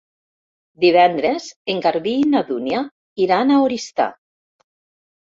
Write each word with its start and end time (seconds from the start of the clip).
Divendres 0.85 1.51
en 1.75 1.85
Garbí 1.85 2.15
i 2.23 2.25
na 2.33 2.43
Dúnia 2.51 2.83
iran 3.29 3.55
a 3.55 3.63
Oristà. 3.71 4.13